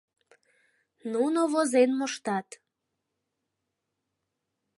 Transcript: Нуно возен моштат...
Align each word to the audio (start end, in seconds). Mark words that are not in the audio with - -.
Нуно 1.13 1.41
возен 1.53 1.89
моштат... 1.99 2.47